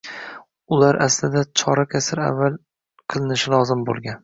[0.71, 2.59] Bular aslida chorak asr avval
[3.13, 4.19] qilinishi lozim boʻlgan